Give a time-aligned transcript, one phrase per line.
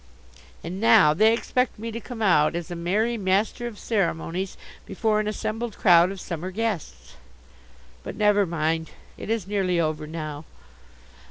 [0.63, 5.19] And now they expect me to come out as a merry master of ceremonies before
[5.19, 7.17] an assembled crowd of summer guests.
[8.01, 8.89] But never mind.
[9.15, 10.45] It is nearly over now.